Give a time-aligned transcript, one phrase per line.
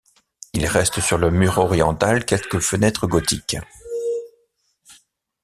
[0.53, 3.57] Il reste sur le mur oriental quelques fenêtres gothiques.